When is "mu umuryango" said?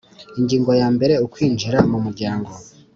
1.89-2.49